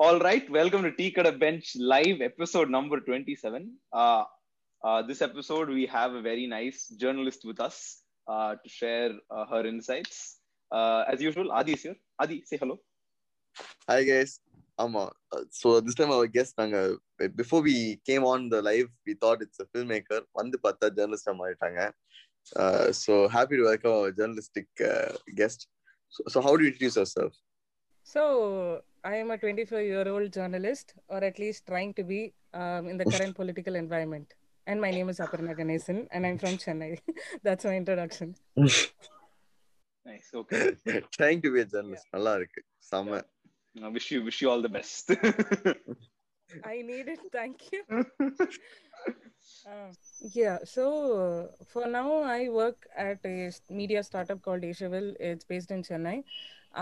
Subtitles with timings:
[0.00, 3.74] All right, welcome to Tea Cutter Bench Live, episode number 27.
[3.92, 4.22] Uh,
[4.84, 9.44] uh, this episode, we have a very nice journalist with us uh, to share uh,
[9.46, 10.38] her insights.
[10.70, 11.96] Uh, as usual, Adi is here.
[12.16, 12.78] Adi, say hello.
[13.88, 14.38] Hi, guys.
[14.78, 15.10] Amma.
[15.32, 16.96] Uh, so, this time our guest, Nanga,
[17.34, 20.20] before we came on the live, we thought it's a filmmaker.
[20.32, 21.28] Vandu Pata, journalist.
[22.92, 24.68] so, happy to welcome our journalistic
[25.34, 25.66] guest.
[26.08, 27.32] So, so, how do you introduce yourself?
[28.04, 32.88] So, I am a 24 year old journalist, or at least trying to be um,
[32.88, 34.34] in the current political environment.
[34.66, 36.98] And my name is Aparna Ganesan, and I'm from Chennai.
[37.42, 38.34] That's my introduction.
[38.56, 40.30] nice.
[40.34, 40.76] Okay.
[41.12, 42.04] trying to be a journalist.
[42.14, 42.44] Yeah.
[42.80, 43.24] Summer.
[43.74, 43.86] Yeah.
[43.86, 45.10] I wish you wish you all the best.
[46.64, 47.20] I need it.
[47.32, 47.84] Thank you.
[49.66, 49.92] Uh,
[50.32, 50.58] yeah.
[50.64, 55.14] So uh, for now, I work at a media startup called Asiaville.
[55.20, 56.24] It's based in Chennai,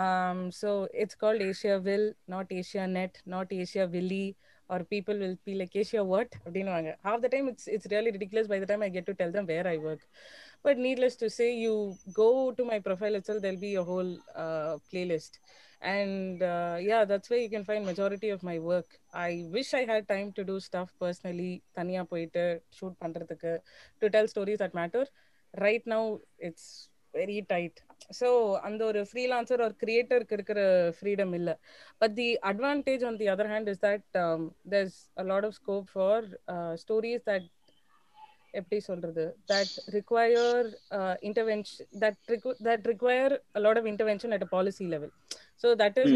[0.01, 4.37] Um, so it's called Asiaville, not Asia Net, not Asia Willy,
[4.69, 6.29] or people will be like Asia what?
[6.43, 6.91] அப்படின்னுவாங்க.
[7.07, 9.47] Half the time it's it's really ridiculous by the time I get to tell them
[9.51, 10.03] where I work.
[10.65, 11.73] But needless to say, you
[12.13, 14.11] go to my profile itself, there'll be a whole
[14.43, 15.31] uh, playlist.
[15.81, 18.89] And uh, yeah, that's where you can find majority of my work.
[19.13, 23.53] I wish I had time to do stuff personally, தனியா போயிட்டு shoot பண்றதுக்கு,
[24.01, 25.03] to tell stories that matter.
[25.65, 26.03] Right now,
[26.37, 26.65] it's
[27.15, 27.73] very tight.
[28.09, 31.59] So அந்த ஒரு freelancer or creatorக்கு இருக்கிற freedom இல்ல.
[31.99, 35.89] But the advantage on the other hand is that um, there's a lot of scope
[35.89, 37.43] for uh, stories that
[38.51, 44.41] எப்படி சொல்றது that require uh, intervention that requ- that require a lot of intervention at
[44.41, 45.09] a policy level
[45.55, 46.11] so that is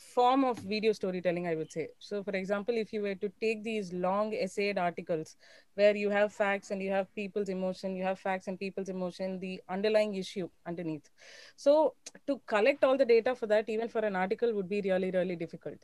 [0.00, 1.88] Form of video storytelling i would say.
[1.98, 5.36] So for example if you were to take these long essayed articles
[5.74, 9.38] where you have facts and you have people's emotion you have facts and people's emotion
[9.38, 11.10] the underlying issue underneath.
[11.56, 11.94] So
[12.26, 15.36] to collect all the data for that even for an article would be really really
[15.36, 15.78] difficult.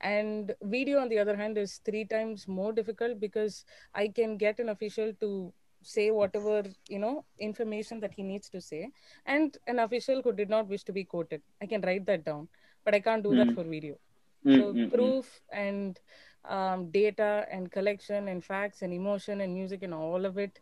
[0.00, 4.58] And video on the other hand is three times more difficult because i can get
[4.58, 8.90] an official to say whatever you know information that he needs to say.
[9.26, 12.48] And an official who did not wish to be quoted i can write that down
[12.84, 13.56] but i can't do that Mm.
[13.56, 13.96] for video
[14.44, 15.12] Mm, so mm, mm.
[15.12, 16.00] proof and
[16.48, 20.60] um, data and collection and facts and emotion and music and all of it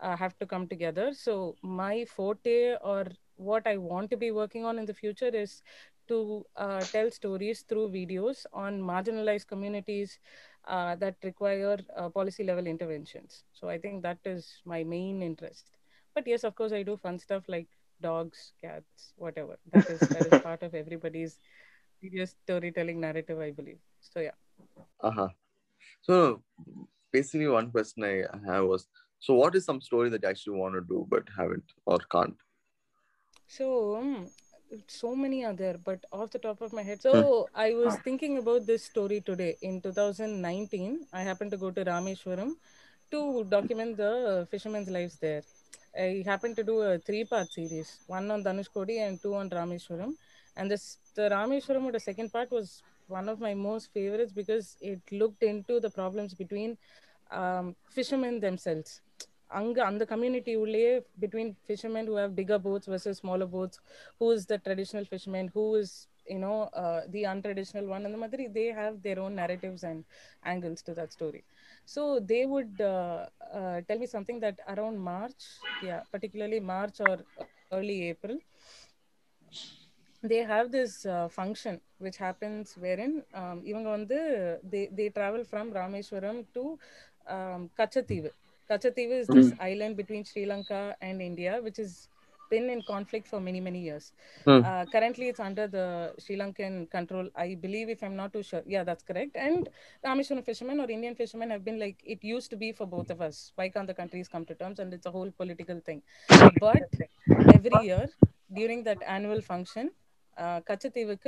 [0.00, 3.06] uh, have to come together so my forte or
[3.36, 5.62] what i want to be working on in the future is
[6.08, 10.18] to uh, tell stories through videos on marginalized communities
[10.66, 15.70] uh, that require uh, policy level interventions so i think that is my main interest
[16.14, 17.68] but yes of course i do fun stuff like
[18.08, 21.38] dogs cats whatever that is that is part of everybody's
[22.02, 23.80] video storytelling narrative i believe
[24.12, 24.38] so yeah
[25.00, 25.28] Uh-huh.
[26.02, 26.42] So
[27.12, 28.88] basically one question I have was
[29.20, 32.36] so what is some story that you actually want to do but haven't or can't?
[33.46, 34.30] So, um,
[34.88, 38.38] so many are there, but off the top of my head, so I was thinking
[38.38, 39.56] about this story today.
[39.62, 42.54] In 2019, I happened to go to Rameshwaram
[43.12, 45.42] to document the fishermen's lives there.
[45.97, 50.13] I happened to do a three-part series, one on Dhanushkodi and two on Rameshwaram.
[50.55, 54.77] And this the Rameshwaram, or the second part, was one of my most favorites because
[54.81, 56.77] it looked into the problems between
[57.31, 59.01] um, fishermen themselves.
[59.59, 60.93] அங்க அந்த community உள்ளேயே
[61.23, 63.77] between fishermen who have bigger boats versus smaller boats
[64.19, 65.91] who is the traditional fisherman who is
[66.33, 69.99] you know uh, the untraditional one and the மாதிரி they have their own narratives and
[70.53, 71.41] angles to that story
[71.84, 75.42] so they would uh, uh, tell me something that around March,
[75.82, 77.18] yeah, particularly March or
[77.70, 78.38] early April,
[80.22, 85.44] they have this uh, function which happens wherein um, even on the they, they travel
[85.44, 86.78] from Rameshwaram to
[87.26, 88.30] um, Kachateevu.
[88.70, 89.60] Is this mm.
[89.60, 92.08] island between Sri Lanka and India, which is
[92.54, 94.06] been in conflict for many many years.
[94.46, 94.62] Hmm.
[94.70, 95.86] Uh, currently, it's under the
[96.24, 97.28] Sri Lankan control.
[97.44, 99.36] I believe, if I'm not too sure, yeah, that's correct.
[99.46, 99.68] And
[100.02, 103.10] the Rameswaram fishermen or Indian fishermen have been like, it used to be for both
[103.16, 103.52] of us.
[103.56, 104.78] Why can't the countries come to terms?
[104.78, 106.02] And it's a whole political thing.
[106.66, 106.90] But
[107.54, 108.08] every year
[108.60, 109.90] during that annual function,
[110.36, 110.60] uh,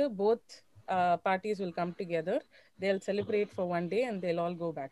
[0.09, 2.39] both uh, parties will come together.
[2.77, 4.91] They'll celebrate for one day and they'll all go back.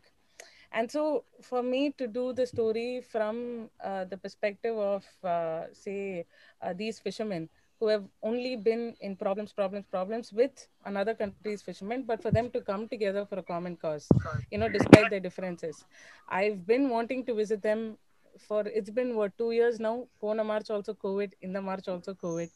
[0.73, 6.25] And so, for me to do the story from uh, the perspective of, uh, say,
[6.61, 7.49] uh, these fishermen
[7.79, 12.49] who have only been in problems, problems, problems with another country's fishermen, but for them
[12.51, 14.07] to come together for a common cause,
[14.51, 15.85] you know, despite their differences.
[16.29, 17.97] I've been wanting to visit them
[18.39, 20.07] for it's been what two years now.
[20.21, 22.49] Pona March also COVID, in the March also COVID.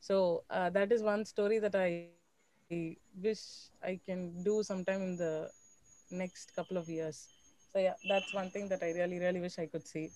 [0.00, 2.08] So uh, that is one story that I
[3.22, 5.50] wish I can do sometime in the
[6.10, 7.33] next couple of years.
[7.74, 10.10] So yeah, that's one thing that I really, really wish I could see.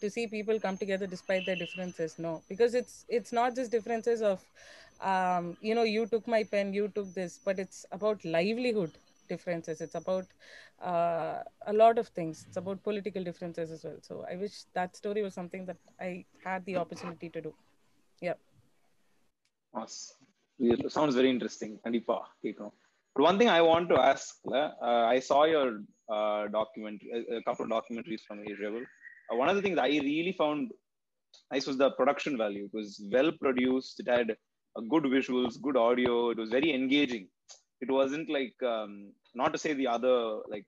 [0.00, 4.20] To see people come together despite their differences, no, because it's it's not just differences
[4.22, 4.42] of,
[5.00, 9.80] um, you know, you took my pen, you took this, but it's about livelihood differences.
[9.80, 10.26] It's about
[10.82, 12.44] uh, a lot of things.
[12.48, 13.98] It's about political differences as well.
[14.02, 17.54] So I wish that story was something that I had the opportunity to do.
[18.20, 18.34] Yeah.
[19.72, 20.16] Awesome.
[20.58, 21.78] It sounds very interesting.
[21.84, 22.72] Kandipa, you know.
[23.14, 25.80] But one thing I want to ask, uh, I saw your
[26.12, 28.68] uh, documentary, a, a couple of documentaries from Asia.
[28.76, 30.72] Uh, one of the things I really found
[31.52, 32.64] nice was the production value.
[32.64, 34.00] It was well produced.
[34.00, 36.30] It had uh, good visuals, good audio.
[36.30, 37.28] It was very engaging.
[37.80, 40.66] It wasn't like um, not to say the other like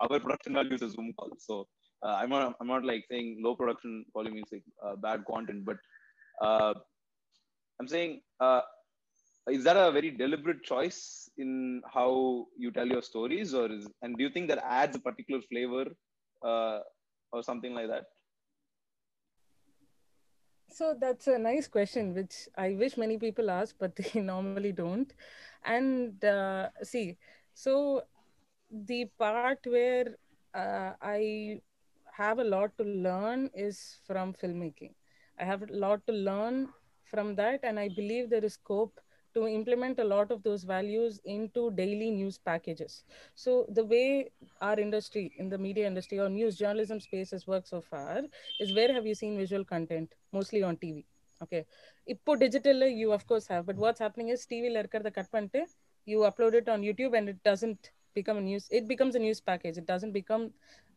[0.00, 1.30] our production value is a Zoom call.
[1.38, 1.66] So
[2.04, 5.64] uh, I'm not I'm not like saying low production value means like uh, bad content,
[5.64, 5.76] but
[6.40, 6.74] uh,
[7.80, 8.60] I'm saying uh,
[9.50, 14.16] is that a very deliberate choice in how you tell your stories, or is and
[14.16, 15.86] do you think that adds a particular flavor
[16.44, 16.80] uh,
[17.32, 18.04] or something like that?
[20.70, 25.12] So that's a nice question, which I wish many people ask, but they normally don't.
[25.64, 27.16] And uh, see,
[27.54, 28.02] so
[28.70, 30.16] the part where
[30.54, 31.60] uh, I
[32.12, 34.92] have a lot to learn is from filmmaking.
[35.38, 36.68] I have a lot to learn
[37.04, 39.00] from that, and I believe there is scope
[39.33, 43.03] to implement a lot of those values into daily news packages.
[43.35, 44.29] So the way
[44.61, 48.21] our industry in the media industry or news journalism space has worked so far
[48.59, 50.13] is where have you seen visual content?
[50.31, 51.05] Mostly on TV.
[51.43, 51.65] Okay.
[52.13, 55.61] இப்போ digital you of course have, but what's happening is TV ல இருக்கிறத cut பண்ணிட்டு
[56.11, 57.83] you upload it on YouTube and it doesn't
[58.17, 58.65] become a news.
[58.77, 59.77] It becomes a news package.
[59.81, 60.43] It doesn't become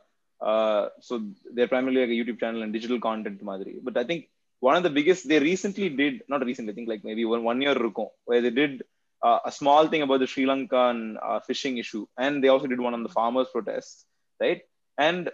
[0.41, 1.21] uh, so
[1.53, 3.79] they're primarily like a YouTube channel and digital content madri.
[3.81, 4.29] But I think
[4.59, 7.61] one of the biggest they recently did not recently, I think like maybe one, one
[7.61, 8.83] year ago, where they did
[9.21, 12.79] uh, a small thing about the Sri Lankan uh, fishing issue, and they also did
[12.79, 14.05] one on the farmers' protests,
[14.39, 14.61] right?
[14.97, 15.29] And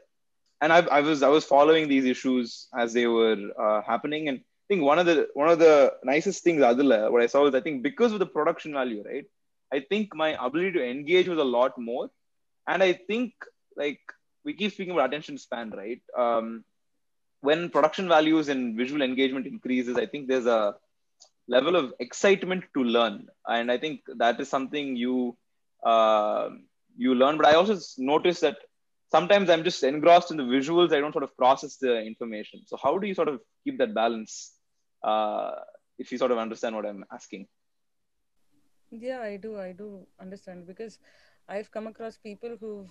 [0.62, 4.40] and I, I was I was following these issues as they were uh, happening, and
[4.40, 7.56] I think one of the one of the nicest things Adila, what I saw was
[7.56, 9.26] I think because of the production value, right?
[9.74, 12.10] I think my ability to engage was a lot more,
[12.68, 13.34] and I think
[13.76, 14.00] like
[14.44, 16.02] we keep speaking about attention span, right?
[16.18, 16.64] Um,
[17.42, 20.76] when production values and visual engagement increases, I think there's a
[21.48, 25.38] level of excitement to learn, and I think that is something you
[25.86, 26.50] uh,
[26.98, 27.38] you learn.
[27.38, 28.58] But I also noticed that
[29.12, 30.94] sometimes I'm just engrossed in the visuals.
[30.94, 32.62] I don't sort of process the information.
[32.66, 34.54] So how do you sort of keep that balance?
[35.04, 35.52] Uh,
[35.98, 37.48] if you sort of understand what I'm asking.
[38.92, 41.00] yeah i do i do understand because
[41.50, 42.90] i've come across people who've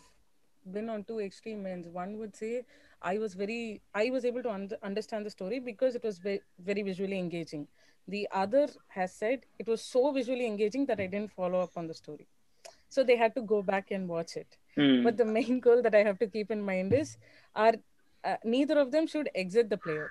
[0.73, 2.65] been on two extreme ends one would say
[3.03, 6.41] i was very i was able to un- understand the story because it was ve-
[6.59, 7.67] very visually engaging
[8.09, 11.87] the other has said it was so visually engaging that i didn't follow up on
[11.87, 12.27] the story
[12.89, 15.03] so they had to go back and watch it Hmm.
[15.03, 17.17] but the main goal that i have to keep in mind is
[17.55, 17.75] are
[18.25, 20.11] uh, neither of them should exit the player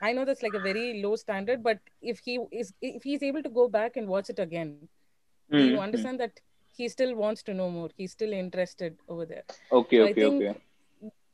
[0.00, 3.42] i know that's like a very low standard but if he is if he's able
[3.42, 4.78] to go back and watch it again
[5.50, 5.80] Hmm, you hmm.
[5.80, 6.40] understand that
[6.76, 10.54] he still wants to know more he's still interested over there Okay, So okay, okay.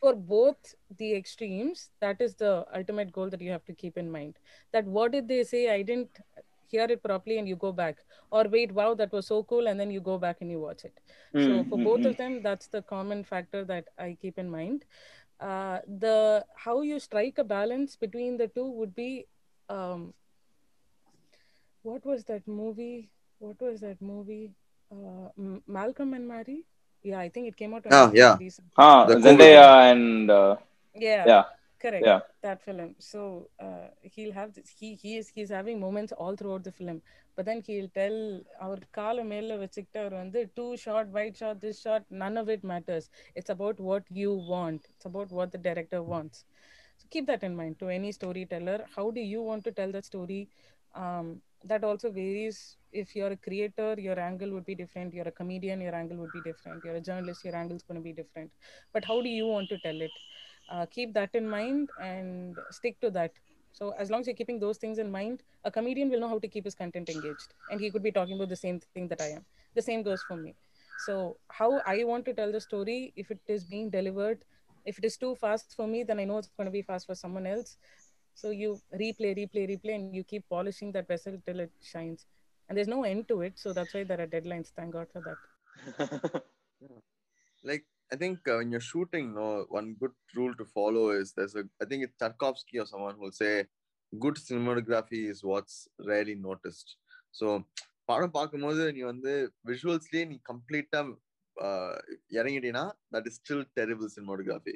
[0.01, 4.11] for both the extremes that is the ultimate goal that you have to keep in
[4.11, 4.39] mind
[4.73, 6.19] that what did they say i didn't
[6.73, 7.99] hear it properly and you go back
[8.31, 10.85] or wait wow that was so cool and then you go back and you watch
[10.85, 11.01] it
[11.39, 12.11] so Hmm, for hmm, both hmm.
[12.11, 14.85] of them that's the common factor that i keep in mind
[15.41, 19.27] uh, the how you strike a balance between the two would be
[19.69, 20.15] um,
[21.83, 24.53] what was that movie what was that movie
[24.93, 26.65] uh, M- Malcolm and Marie
[27.03, 28.39] yeah i think it came out on Ah, yeah.
[28.39, 28.73] recently.
[28.77, 30.57] Ah, The Zendaya and uh,
[30.95, 31.45] yeah yeah
[31.82, 32.22] correct Yeah.
[32.42, 36.64] that film so uh, he'll have this he he is he's having moments all throughout
[36.64, 37.02] the film
[37.36, 38.18] but then he'll tell
[38.66, 42.64] அவர் கால மேல வச்சுக்கிட்டு அவர் வந்து two short white short this short none of it
[42.74, 43.06] matters
[43.40, 46.40] it's about what you want it's about what the director wants
[47.00, 50.06] so keep that in mind to any storyteller how do you want to tell that
[50.14, 50.42] story
[51.04, 51.28] um,
[51.72, 52.58] that also varies
[53.02, 56.32] if you're a creator your angle would be different you're a comedian your angle would
[56.32, 58.52] be different you're a journalist your angle is going to be different
[58.94, 60.12] but how do you want to tell it
[60.73, 63.33] Uh, keep that in mind and stick to that.
[63.73, 66.39] So as long as you're keeping those things in mind a comedian will know how
[66.41, 69.21] to keep his content engaged and he could be talking about the same thing that
[69.23, 69.45] i am.
[69.75, 70.57] The same goes for me.
[70.97, 74.45] So how i want to tell the story if it is being delivered
[74.85, 77.07] if it is too fast for me then i know it's going to be fast
[77.07, 77.79] for someone else.
[78.35, 82.27] So you replay replay replay and you keep polishing that vessel till it shines.
[82.69, 83.59] And there's no end to it.
[83.59, 84.73] So that's why there are deadlines.
[84.77, 85.39] Thank god for that.
[87.65, 91.56] Like I think uh, when you're shooting, no, one good rule to follow is there's
[91.56, 93.66] a I think it's Tarkovsky or someone who will say
[94.14, 95.76] good cinematography is what's
[96.12, 96.90] rarely noticed.
[97.40, 97.48] So
[98.10, 99.32] படம் பார்க்கும்போது நீ வந்து
[99.70, 101.00] விஷுவல்ஸ்லயே நீ கம்ப்ளீட்டா
[102.38, 102.84] இறங்கிட்டீங்கன்னா
[103.14, 104.76] that is still terrible cinematography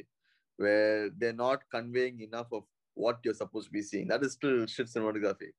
[0.59, 4.91] where there not conveying enough of what your suppose B seeing that is still shit
[4.95, 5.49] cinematography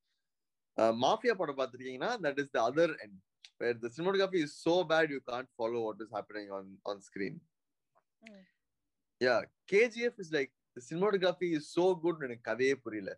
[1.07, 3.19] mafia படம் பார்த்துருக்கீங்கன்னா that is the other end
[3.61, 7.35] where the cinematography is so bad you can't follow what is happening on on screen.
[9.22, 9.36] Yeah
[9.72, 10.52] KGF is like
[10.88, 13.12] cinematography is so good எனக்கு கதையே புரியல.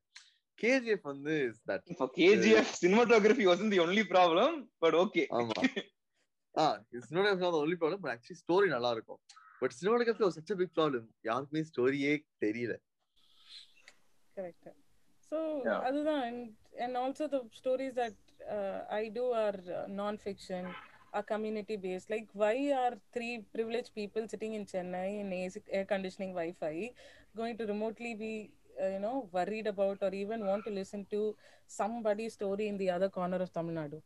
[0.59, 5.59] KGF வந்து is that இப்போ KGF cinematography was the only problem but okay ஆமா.
[6.55, 6.65] ஆ
[7.03, 9.19] cinematography was only problem but actually story நல்லா இருக்கும்
[9.61, 12.13] but cinematography was such a big problem யாருக்குமே ஸ்டோரியே
[12.45, 12.75] தெரியல.
[14.37, 14.69] கரெக்ட்
[15.31, 15.37] ஸோ
[15.87, 16.21] அதுதான்
[16.83, 18.19] and also the stories that
[18.99, 19.57] I do are
[19.99, 20.69] non fiction
[21.13, 25.85] are community based like why are three privileged people sitting in chennai in AC, air
[25.85, 26.91] conditioning wi-fi
[27.35, 28.51] going to remotely be
[28.81, 31.35] uh, you know worried about or even want to listen to
[31.67, 33.99] somebody's story in the other corner of tamil nadu?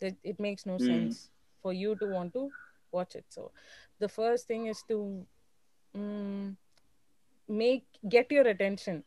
[0.00, 0.88] It, it makes no Hmm.
[0.90, 1.30] sense
[1.62, 2.52] for you to want to
[2.92, 3.26] watch it.
[3.28, 3.52] So
[3.98, 5.26] the first thing is to
[5.96, 6.56] mm,
[7.48, 9.04] make get your attention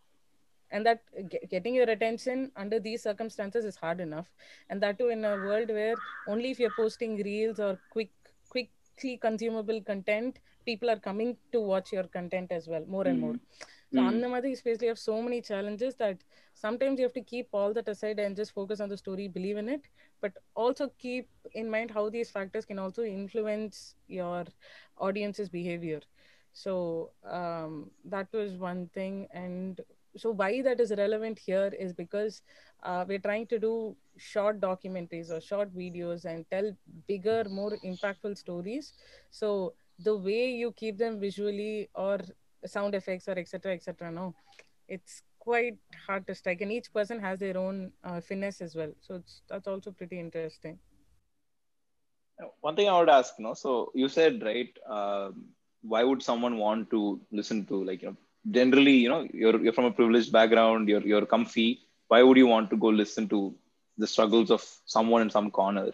[0.75, 1.01] and that
[1.34, 4.34] ge- getting your attention under these circumstances is hard enough
[4.70, 8.12] and that too in a world where only if you're posting reels or quick
[8.50, 13.29] quickly consumable content people are coming to watch your content as well more and Mm.
[13.29, 13.36] more
[13.94, 14.10] so Mm.
[14.10, 14.29] on the
[14.82, 18.36] you have so many challenges that sometimes you have to keep all that aside and
[18.36, 19.88] just focus on the story believe in it
[20.22, 24.46] but also keep in mind how these factors can also influence your
[24.98, 26.01] audience's behavior
[26.53, 29.82] so um, that was one thing and
[30.17, 32.41] so why that is relevant here is because
[32.84, 36.72] uh, we're trying to do short documentaries or short videos and tell
[37.07, 38.93] bigger more impactful stories
[39.29, 42.19] so the way you keep them visually or
[42.65, 44.34] sound effects or etc etc no
[44.88, 48.91] it's quite hard to strike and each person has their own uh, finesse as well
[49.01, 50.79] so that's also pretty interesting
[52.62, 53.53] One thing I would ask, no.
[53.53, 54.74] So you said right.
[54.89, 55.45] Um,
[55.81, 58.17] why would someone want to listen to like you know?
[58.49, 60.87] Generally, you know, you're you're from a privileged background.
[60.87, 61.81] You're you're comfy.
[62.07, 63.55] Why would you want to go listen to
[63.97, 65.91] the struggles of someone in some corner?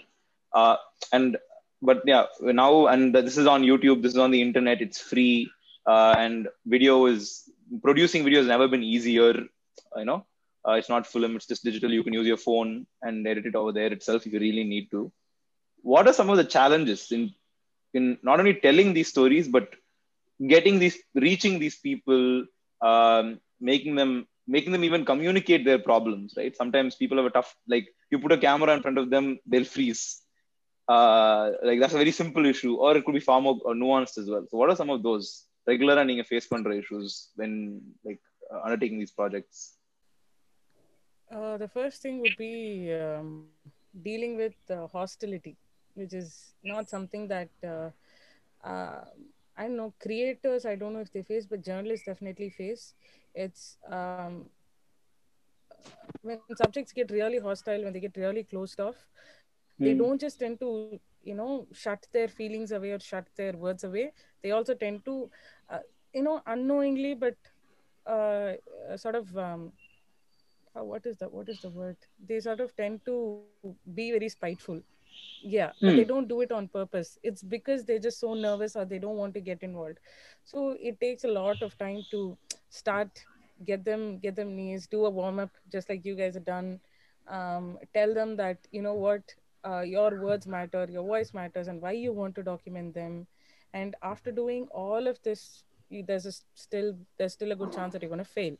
[0.54, 0.78] Uh,
[1.14, 1.38] and
[1.82, 4.02] but yeah, now and this is on YouTube.
[4.02, 4.82] This is on the internet.
[4.82, 5.50] It's free.
[5.86, 7.50] Uh, and video is
[7.82, 9.34] producing video has never been easier.
[9.96, 10.26] You know,
[10.68, 11.36] uh, it's not film.
[11.36, 11.92] It's just digital.
[11.92, 14.92] You can use your phone and edit it over there itself if you really need
[14.92, 15.12] to
[15.82, 17.34] what are some of the challenges in
[17.94, 19.70] in not only telling these stories but
[20.55, 22.25] getting these reaching these people
[22.91, 27.51] um, making them making them even communicate their problems right sometimes people have a tough
[27.75, 30.05] like you put a camera in front of them they'll freeze
[30.95, 34.19] uh, like that's a very simple issue or it could be far more uh, nuanced
[34.23, 37.53] as well so what are some of those regular and நீங்க face பண்ற issues when
[38.09, 38.23] like
[38.53, 39.59] uh, undertaking these projects
[41.31, 43.49] Uh, the first thing would be um,
[44.03, 45.57] dealing with uh, hostility,
[45.95, 47.91] which is not something that uh,
[48.65, 49.05] uh,
[49.58, 50.66] I don't know creators.
[50.66, 52.94] I don't know if they face, but journalists definitely face.
[53.34, 54.38] It's um,
[56.22, 59.08] when subjects get really hostile, when they get really closed off,
[59.80, 59.94] they Hmm.
[59.94, 60.80] don't just tend to
[61.24, 64.14] you know shut their feelings away or shut their words away.
[64.42, 65.30] They also tend to,
[65.70, 65.80] uh,
[66.14, 67.36] you know, unknowingly, but
[68.06, 68.54] uh,
[68.98, 69.74] sort of um,
[70.78, 73.46] uh, what is the what is the word they sort of tend to
[73.94, 74.82] be very spiteful
[75.42, 75.96] yeah but Hmm.
[75.96, 77.18] they don't do it on purpose.
[77.24, 80.00] It's because they're just so nervous or they don't want to get involved.
[80.44, 82.38] So it takes a lot of time to
[82.70, 83.26] start
[83.66, 86.80] get them get them knees do a warm up just like you guys have done.
[87.28, 89.22] Um, tell them that you know what
[89.66, 93.28] uh, your words matter your voice matters and why you want to document them.
[93.74, 95.64] And after doing all of this
[96.08, 98.56] there's a still there's still a good chance that you're going to fail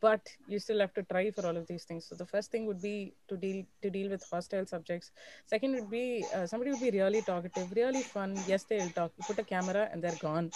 [0.00, 2.66] but you still have to try for all of these things so the first thing
[2.66, 5.10] would be to deal to deal with hostile subjects
[5.46, 9.24] second would be uh, somebody would be really talkative really fun yes they'll talk you
[9.24, 10.52] put a camera and they're gone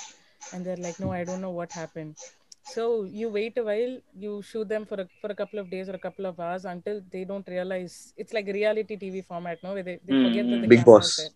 [0.52, 2.14] and they're like no i don't know what happened
[2.62, 3.94] so you wait a while
[4.25, 6.64] you shoot them for a for a couple of days or a couple of hours
[6.64, 10.26] until they don't realize it's like a reality tv format no where they, they Mm,
[10.26, 11.30] forget that the Big camera Boss.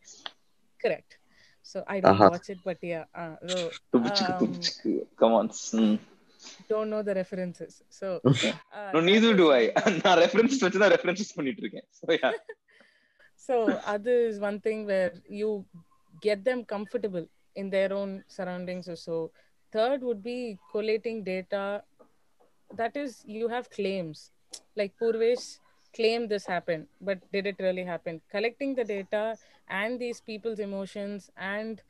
[0.83, 1.19] correct
[1.63, 2.31] so i don't Uh-huh.
[2.31, 4.71] watch it but yeah uh, so, um.
[5.19, 5.49] Come on.
[5.49, 5.99] Mm
[6.72, 8.52] don't know the references so Okay.
[8.78, 9.64] uh, No, that neither is do I.
[9.80, 12.34] one- நான் reference வச்சு தான் references பண்ணிட்டு இருக்கேன் So, yeah.
[13.46, 13.56] So
[13.94, 15.12] other is one thing where
[15.42, 15.50] you
[16.28, 19.16] get them comfortable in their own surroundings or so.
[19.74, 20.40] Third would be
[20.74, 21.64] collating data.
[22.72, 24.20] That is, you have claims.
[24.80, 25.46] Like Purvesh
[25.95, 28.21] claimed this happened, but did it really happen?
[28.31, 29.37] Collecting the data
[29.69, 31.83] and these people's emotions and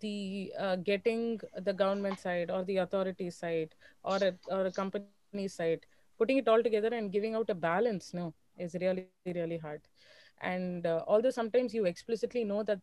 [0.00, 5.48] the uh, getting the government side or the authority side or a, or a company
[5.48, 5.86] side,
[6.18, 9.80] putting it all together and giving out a balance, no, is really, really hard.
[10.40, 12.80] And uh, although sometimes you explicitly know that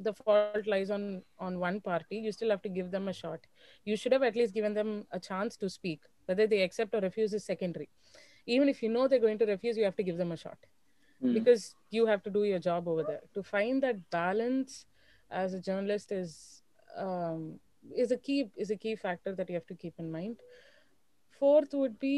[0.00, 3.40] the fault lies on on one party you still have to give them a shot.
[3.84, 7.00] You should have at least given them a chance to speak whether they accept or
[7.00, 7.88] refuse is secondary
[8.55, 10.61] even if you know they're going to refuse you have to give them a shot
[11.21, 11.33] Mm.
[11.35, 11.61] because
[11.95, 14.71] you have to do your job over there to find that balance
[15.41, 16.31] as a journalist is
[17.03, 17.41] um,
[18.03, 20.35] is a key is a key factor that you have to keep in mind
[21.39, 22.17] fourth would be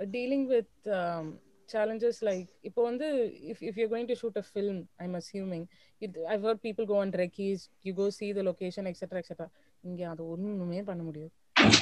[0.00, 1.26] uh, dealing with um,
[1.72, 3.08] challenges like இப்போ வந்து
[3.52, 5.64] if, if you're going to shoot a film i'm assuming
[6.04, 9.40] it, i've heard people go on recce's you go see the location etc etc
[9.88, 11.34] இங்க அது ஒண்ணுமே பண்ண முடியாது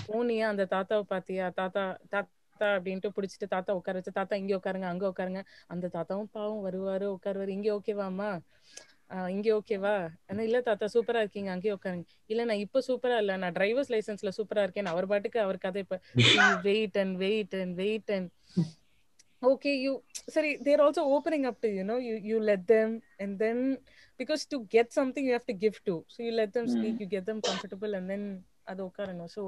[0.09, 1.85] போனியா அந்த தாத்தாவை பாத்தியா தாத்தா
[2.15, 2.33] தாத்தா
[2.76, 5.42] அப்படின்ட்டு பிடிச்சிட்டு தாத்தா உட்கார வச்சு தாத்தா இங்க உட்காருங்க அங்க உட்காருங்க.
[5.68, 7.54] அந்த தாத்தாவும் பாவம் வருவாரு உட்காருவாரு.
[7.58, 8.30] இங்க ஓகேவாமா
[9.36, 9.94] இங்க ஓகேவா
[10.30, 12.06] ஆனா இல்ல தாத்தா சூப்பரா இருக்கீங்க அங்கேயே உட்காருங்க.
[12.32, 13.34] இல்ல நான் இப்ப சூப்பரா இல்ல.
[13.38, 14.92] நான் டிரைவர்ஸ் லைசன்ஸ்ல சூப்பரா இருக்கேன்.
[14.94, 15.98] அவர் பாட்டுக்கு அவர் கதை இப்ப
[16.70, 18.30] wait and wait and wait and
[19.42, 19.92] okay you
[20.30, 22.90] sorry they're also opening up to you know you you let them
[23.20, 23.58] and then
[24.20, 25.96] because to get something you have to give to.
[26.08, 27.02] So you let them speak Mm.
[27.02, 28.24] you get them comfortable and then
[28.72, 29.44] adu okkarano so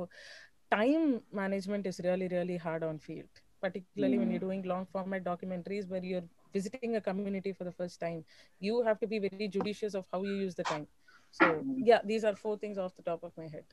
[0.74, 3.42] time management is really really hard on field.
[3.66, 4.32] Particularly when Mm.
[4.32, 8.26] you're doing long format documentaries where you're visiting a community for the first time
[8.60, 10.88] you have to be very judicious of how you use the time.
[11.32, 13.66] So yeah these are four things off the top of my head.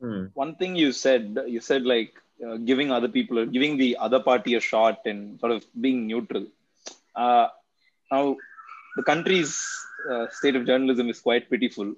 [0.00, 0.24] Hmm.
[0.34, 2.12] one thing you said you said like
[2.46, 6.46] uh, giving other people giving the other party a shot and sort of being neutral.
[7.14, 7.46] Uh,
[8.12, 8.36] now
[8.96, 9.52] the country's
[10.10, 11.94] uh, state of journalism is quite pitiful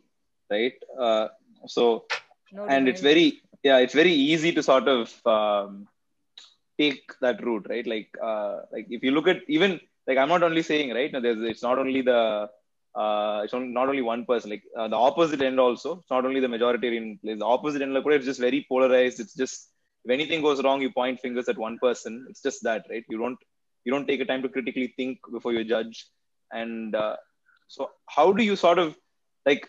[0.51, 0.75] right?
[0.99, 1.29] Uh,
[1.67, 2.05] so
[2.53, 5.87] no and it's very yeah it's very easy to sort of um,
[6.79, 7.87] take that route right?
[7.87, 11.21] Like uh, like if you look at even like i'm not only saying right now
[11.21, 12.49] there's it's not only the
[12.95, 16.41] uh, it's not only one person like uh, the opposite end also it's not only
[16.41, 19.71] the majoritarian place the opposite end like it's just very polarized it's just
[20.05, 23.05] if anything goes wrong you point fingers at one person it's just that right?
[23.09, 23.39] You don't
[23.85, 26.07] you don't take a time to critically think before you judge.
[26.53, 27.17] And uh,
[27.69, 28.97] so how do you sort of
[29.47, 29.69] like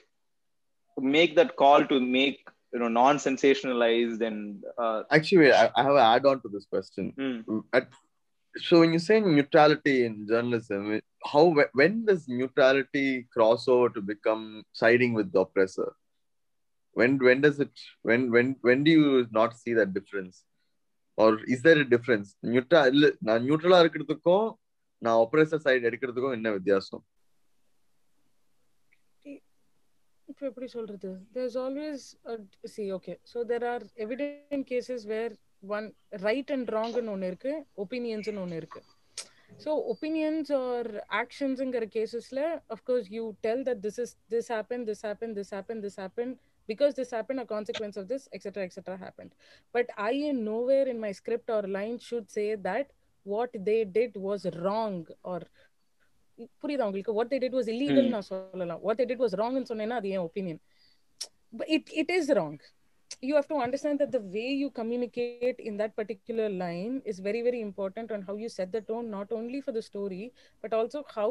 [0.97, 2.39] make that call to make
[2.72, 4.40] you know non-sensationalized and
[4.82, 7.04] uh, Actually, wait, I, I have an add-on to this question.
[7.18, 7.88] hmm, At,
[8.66, 11.00] so when you say neutrality in journalism,
[11.32, 11.44] how
[11.80, 15.90] when does neutrality cross over to become siding with the oppressor?
[16.98, 17.74] When when does it
[18.08, 20.34] when when when do you not see that difference?
[21.16, 22.28] Or is there a difference?
[22.54, 24.46] Neutral இல்ல, நான் நியூட்ரலா இருக்கிறதுக்கும்
[25.06, 27.02] நான் oppressor side எடுக்கிறதுக்கும் என்ன வித்தியாசம்
[30.50, 32.00] எப்படி சொல்றது there's always
[32.32, 32.36] a
[32.74, 35.32] see okay so there are evident cases where
[35.76, 35.86] one
[36.26, 37.52] right and wrong னு ஒன்னு இருக்கு
[37.84, 38.82] opinions னு ஒன்னு இருக்கு
[39.64, 40.82] so opinions or
[41.20, 42.42] actionsங்கிற கேசஸ்ல
[42.74, 46.34] of course you tell that this is this happened this happened this happened this happened
[46.70, 49.32] because this happened a consequence of this etc etc happened
[49.76, 52.88] but i in nowhere in my script or line should say that
[53.32, 54.96] what they did was wrong
[55.32, 55.40] or
[56.62, 58.12] புரியுதா உங்களுக்கு what they did was illegal Hmm.
[58.14, 60.60] நான் சொல்லலாம் what they did was wrong னு சொன்னேன்னா அது என் opinion
[61.58, 62.54] but it, it is wrong
[63.28, 67.42] you have to understand that the way you communicate in that particular line is very
[67.48, 70.24] very important on how you set the tone not only for the story
[70.62, 71.28] but also how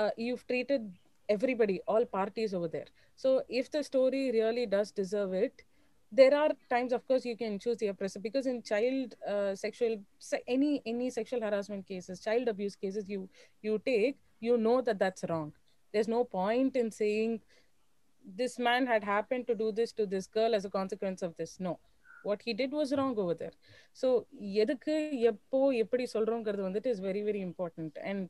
[0.00, 0.82] uh, you've treated
[1.36, 2.90] everybody all parties over there
[3.22, 5.56] so if the story really does deserve it
[6.12, 9.96] there are times of course you can choose the oppressor because in child uh, sexual
[10.18, 13.28] se- any any sexual harassment cases child abuse cases you
[13.62, 15.52] you take you know that that's wrong
[15.92, 17.40] there's no point in saying
[18.36, 21.60] this man had happened to do this to this girl as a consequence of this
[21.60, 21.78] no
[22.22, 23.56] what he did was wrong over there
[24.00, 24.08] so
[24.62, 24.94] எதுக்கு
[25.30, 28.26] எப்போ எப்படி சொல்றோங்கிறது வந்துட்டு is very very important and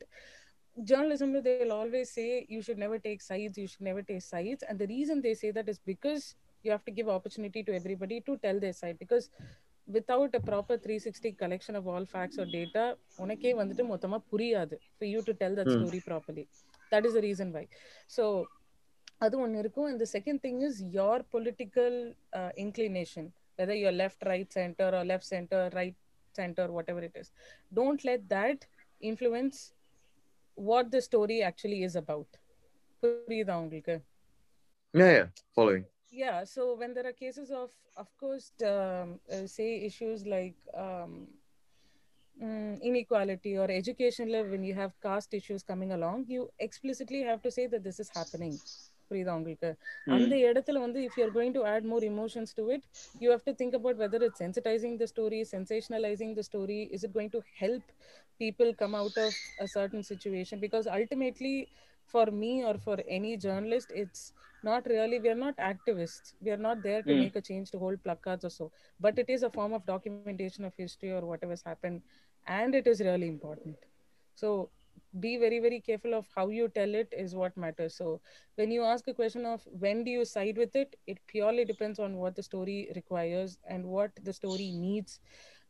[0.91, 4.77] journalism they'll always say you should never take sides you should never take sides and
[4.83, 6.25] the reason they say that is because
[6.65, 9.27] you have to give opportunity to everybody to tell their side because
[9.97, 12.85] without a proper 360 collection of all facts or data
[13.25, 15.77] உனக்கே வந்துட்டு மொத்தமா புரியாது for you to tell that Hmm.
[15.79, 16.45] story properly
[16.93, 17.65] that is the reason why
[18.17, 18.25] so
[19.27, 21.95] அது ஒன்று இருக்கும் and the second thing is your political
[22.39, 23.25] uh, inclination
[23.59, 25.97] whether you're left right center or left center right
[26.41, 27.29] center whatever it is
[27.79, 28.61] don't let that
[29.11, 29.59] influence
[30.71, 32.31] what the story actually is about
[33.03, 33.97] புரியுதா உங்களுக்கு
[34.95, 35.83] Yeah, yeah, following.
[36.13, 41.29] yeah so when there are cases of of course um, uh, say issues like um,
[42.43, 47.43] mm, inequality or education level when you have caste issues coming along you explicitly have
[47.43, 48.57] to say that this is happening
[49.11, 49.69] புரியுதா உங்களுக்கு
[50.15, 52.83] அந்த இடத்துல வந்து if you're going to add more emotions to it
[53.23, 57.13] you have to think about whether it's sensitizing the story sensationalizing the story is it
[57.17, 57.85] going to help
[58.43, 59.33] people come out of
[59.67, 61.55] a certain situation because ultimately
[62.15, 64.23] for me or for any journalist it's
[64.64, 65.20] not really.
[65.20, 66.34] We are not activists.
[66.42, 67.24] We are not there to Mm.
[67.24, 68.72] make a change to hold placards or so.
[69.00, 72.02] But it is a form of documentation of history or whatever's happened
[72.34, 73.78] and it is really important.
[74.36, 74.70] So
[75.20, 77.96] be very very careful of how you tell it is what matters.
[77.96, 78.22] So
[78.56, 82.00] when you ask a question of when do you side with it it purely depends
[82.00, 85.20] on what the story requires and what the story needs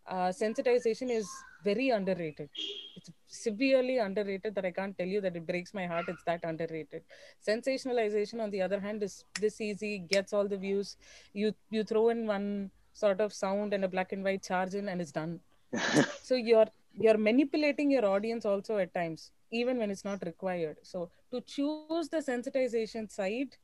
[0.08, 1.30] uh, sensitization is
[1.64, 2.50] very underrated.
[2.96, 6.44] It's severely underrated that i can't tell you that it breaks my heart it's that
[6.44, 7.04] underrated.
[7.48, 10.98] Sensationalization on the other hand is this easy gets all the views.
[11.34, 14.90] You you throw in one sort of sound and a black and white charge in
[14.90, 15.40] and it's done.
[16.22, 20.78] So you're you're manipulating your audience also at times even when it's not required.
[20.84, 23.56] So to choose the sensitization side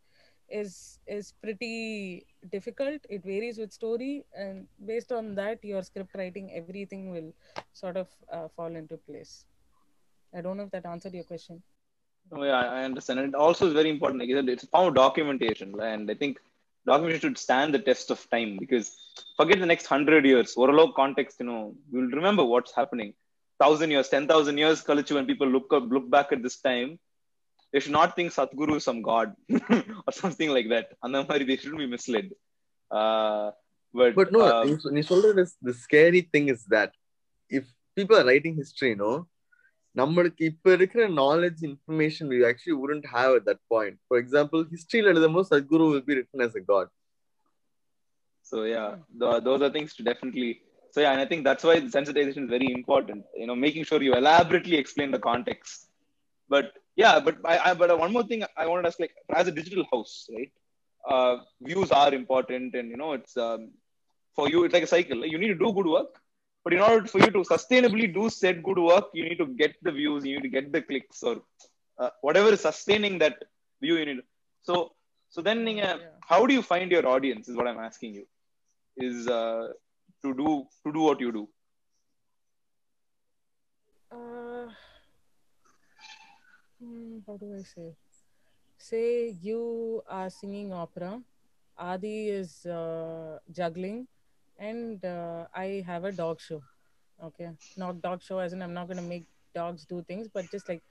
[0.51, 6.51] is is pretty difficult it varies with story and based on that your script writing
[6.53, 7.31] everything will
[7.73, 9.45] sort of uh, fall into place
[10.33, 11.61] i don't know if that answered your question
[12.31, 13.19] Oh, yeah, I understand.
[13.19, 14.19] And it also is very important.
[14.19, 15.73] Like you said, it's a of documentation.
[15.81, 16.39] And I think
[16.85, 18.95] documentation should stand the test of time because
[19.37, 20.55] forget the next hundred years.
[20.55, 23.13] Or low context, you know, you'll remember what's happening.
[23.59, 26.99] Thousand years, ten thousand years, Kalichu, when people look up, look back at this time,
[27.71, 29.35] they should not think Sadhguru is some god
[30.07, 30.87] or something like that.
[31.03, 32.31] அந்த மாதிரி they shouldn't be misled.
[32.91, 33.51] Uh,
[33.93, 34.79] but, but no, um,
[35.61, 36.91] the scary thing is that
[37.49, 39.27] if people are writing history, no,
[39.97, 43.97] நம்மளுக்கு knowledge information we actually wouldn't have at that point.
[44.07, 46.87] For example, history ஹிஸ்டரியில் the most Sadhguru will be written as a god.
[48.41, 48.95] So yeah,
[49.47, 50.61] those are things to definitely.
[50.91, 53.25] So yeah, and I think that's why sensitization is very important.
[53.35, 55.89] You know, making sure you elaborately explain the context.
[56.49, 59.47] But yeah, but I, I but one more thing I want to ask, like as
[59.47, 60.51] a digital house, right?
[61.07, 63.71] Uh, views are important, and you know, it's um,
[64.35, 64.63] for you.
[64.63, 65.25] It's like a cycle.
[65.25, 66.19] You need to do good work,
[66.63, 69.75] but in order for you to sustainably do said good work, you need to get
[69.81, 71.41] the views, you need to get the clicks, or
[71.97, 73.43] uh, whatever is sustaining that
[73.81, 74.21] view you need.
[74.61, 74.93] So,
[75.29, 75.97] so then, yeah.
[76.21, 77.47] how do you find your audience?
[77.47, 78.27] Is what I'm asking you.
[78.97, 79.69] Is uh,
[80.23, 81.49] to do to do what you do.
[84.11, 84.48] Uh
[86.81, 87.93] Hmm, how do I say?
[88.77, 91.21] Say you are singing opera,
[91.77, 94.07] Adi is uh, juggling,
[94.57, 96.61] and uh, I have a dog show.
[97.23, 100.69] Okay, not dog show as in I'm not gonna make dogs do things, but just
[100.69, 100.81] like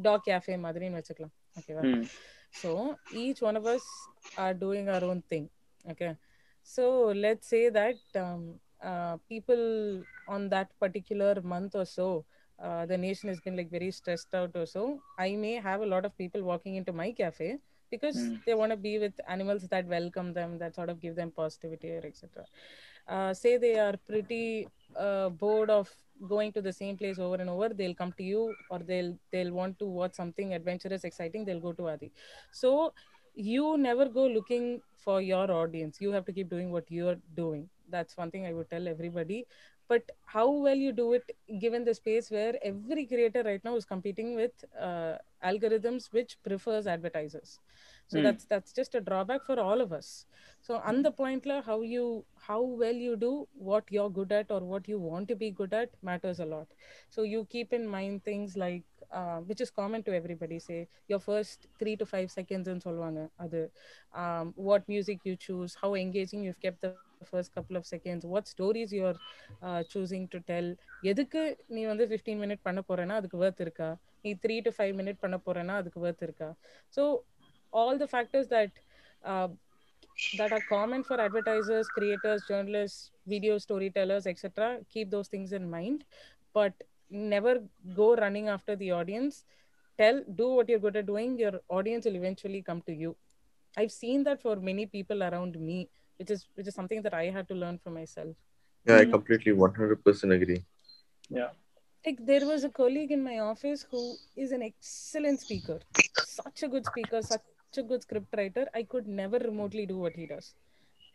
[0.00, 0.88] dog cafe, madri.
[0.94, 2.04] Okay, hmm.
[2.52, 3.82] so each one of us
[4.38, 5.48] are doing our own thing.
[5.90, 6.16] Okay,
[6.62, 12.24] so let's say that um, uh, people on that particular month or so
[12.62, 14.84] uh, the nation has been like very stressed out or so
[15.18, 17.50] i may have a lot of people walking into my cafe
[17.90, 18.36] because Mm.
[18.46, 21.90] they want to be with animals that welcome them that sort of give them positivity
[21.96, 22.44] or etc
[23.08, 25.90] uh, say they are pretty uh, bored of
[26.28, 29.52] going to the same place over and over they'll come to you or they'll they'll
[29.52, 32.12] want to watch something adventurous exciting they'll go to adi.
[32.52, 32.92] So
[33.34, 36.00] you never go looking for your audience.
[36.00, 37.68] You have to keep doing what you're doing.
[37.88, 39.44] That's one thing i would tell everybody
[39.92, 43.84] but how well you do it given the space where every creator right now is
[43.84, 47.60] competing with uh, algorithms which prefers advertisers.
[48.08, 48.22] So Hmm.
[48.22, 50.26] that's that's just a drawback for all of us.
[50.60, 54.50] So on the point la, how you how well you do what you're good at
[54.50, 56.68] or what you want to be good at matters a lot.
[57.10, 61.20] So you keep in mind things like uh, which is common to everybody say your
[61.20, 63.68] first three to five seconds in solvanga adu
[64.14, 66.94] um, what music you choose how engaging you've kept the
[67.31, 69.17] first couple of seconds what stories you're
[69.67, 70.67] uh, choosing to tell
[71.11, 71.41] எதுக்கு
[71.75, 73.89] நீ வந்து fifteen minute பண்ண போறேன்னா அதுக்கு worth இருக்கா
[74.23, 76.49] நீ three to five minute பண்ண போறேன்னா அதுக்கு worth இருக்கா
[76.95, 77.03] so
[77.73, 78.71] all the factors that
[79.23, 79.47] uh,
[80.33, 83.01] that are common for advertisers creators journalists
[83.33, 84.47] video storytellers etc
[84.93, 85.99] keep those things in mind
[86.57, 86.73] but
[87.35, 87.53] never
[88.01, 89.35] go running after the audience
[89.99, 93.11] tell do what you're good at doing your audience will eventually come to you
[93.75, 95.79] i've seen that for many people around me
[96.22, 98.36] which is which is something that i had to learn for myself
[98.86, 99.12] Yeah, I Mhm.
[99.14, 100.64] completely 100% agree.
[101.28, 101.50] Yeah.
[102.06, 105.80] Like there was a colleague in my office who is an excellent speaker
[106.24, 110.16] such a good speaker such a good script writer i could never remotely do what
[110.16, 110.54] he does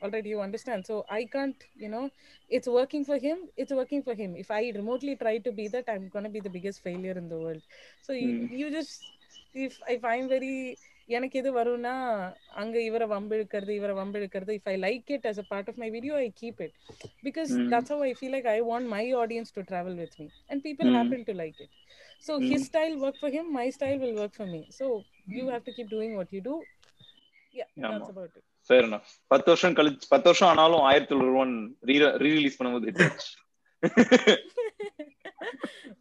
[0.01, 2.09] already you understand so i can't you know
[2.49, 5.85] it's working for him it's working for him if i remotely try to be that
[5.89, 7.61] i'm going to be the biggest failure in the world
[8.01, 8.49] so you, Mm.
[8.51, 9.11] you just
[9.53, 11.93] if if i'm very எனக்கு எது வரும்னா
[12.61, 14.53] அங்க இவரை வம்பிழுக்கிறது இவரை வம்பிழுக்கிறது.
[14.57, 16.75] If I like it as a part of my video I keep it
[17.23, 20.63] because that's how I feel like I want my audience to travel with me and
[20.67, 21.73] people happen to like it
[22.23, 24.87] so his style work for him my style will work for me so
[25.37, 26.55] you have to keep doing what you do
[28.69, 28.99] சரிண்ணா
[29.31, 31.55] பத்து வருஷம் கழிச்சு பத்து வருஷம் ஆனாலும் ஆயிரத்தி தொள்ளாயிரம் ரூபான்
[32.25, 32.93] rerelease பண்ணும்போது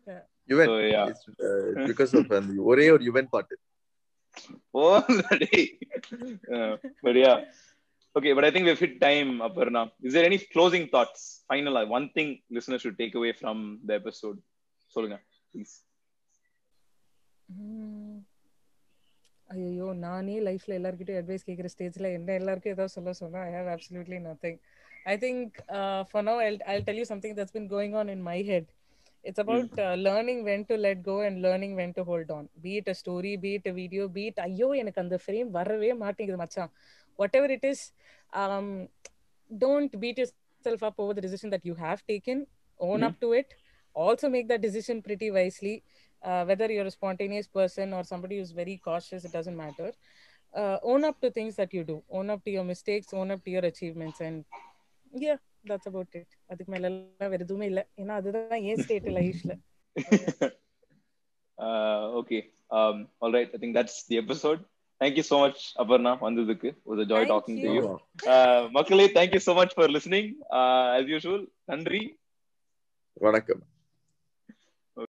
[0.08, 0.20] uh,
[2.28, 3.54] um, ஒரே ஒரு யுவன் பாட்டு.
[7.02, 7.46] But yeah
[8.16, 8.32] okay
[8.98, 13.32] time Aparna is there any closing thoughts ஃபைனலா one thing listener should take away
[14.92, 15.18] சொல்லுங்க
[19.50, 24.18] ஐயோ நானே லைஃப்ல எல்லாருக்கிட்டையும் அட்வைஸ் கேட்குற ஸ்டேஜ்ல என்ன எல்லாருக்கும் ஏதாவது சொல்ல சொன்னா I have absolutely
[24.18, 24.58] nothing
[25.04, 25.56] I think
[26.10, 28.75] for now I tell you something that's been going on in my head
[29.25, 29.73] it's about
[30.05, 33.67] learning when to let go and learning when to hold on beat a story beat
[33.71, 36.71] a video beat ஐயோ எனக்கு அந்த frame வரவே மாட்டேங்குது மச்சான்
[37.19, 37.83] what ever it is
[39.51, 40.31] don't beat your
[40.65, 42.41] self up over the decision that you have taken
[42.79, 43.09] own Mhm.
[43.09, 43.51] Up to it
[43.95, 45.73] also make that decision pretty wisely
[46.23, 49.87] uh, whether you're a spontaneous person or somebody who's very cautious it doesn't matter
[50.53, 53.41] uh, own up to things that you do own up to your mistakes own up
[53.47, 54.37] to your achievements and
[55.13, 57.82] yeah That's about it அதுக்கு மேல எல்லாம் வேற எதுவுமே இல்ல.
[58.02, 59.52] ஏன்னா அதுதான் ஏன் state லைஃப்ல
[62.20, 62.38] okay
[63.22, 64.60] all right I think that's the episode
[65.00, 66.70] thank you so much Aparna வந்ததுக்கு.
[66.90, 67.82] ஒரு ஜாய் டாக்கிங் டு யூ
[68.78, 72.02] மக்களே thank you so much for listening as usual நன்றி.
[73.26, 73.62] வணக்கம்.